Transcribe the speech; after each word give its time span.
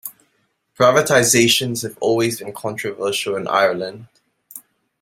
Privatisations 0.75 1.83
have 1.83 1.95
always 2.01 2.39
been 2.39 2.51
controversial 2.53 3.35
in 3.35 3.47
Ireland. 3.47 4.07